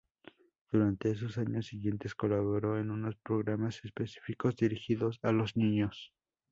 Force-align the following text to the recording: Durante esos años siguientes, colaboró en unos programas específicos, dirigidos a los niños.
Durante 0.71 1.11
esos 1.11 1.37
años 1.37 1.67
siguientes, 1.67 2.15
colaboró 2.15 2.79
en 2.79 2.89
unos 2.89 3.15
programas 3.17 3.85
específicos, 3.85 4.55
dirigidos 4.55 5.19
a 5.21 5.31
los 5.31 5.55
niños. 5.55 6.11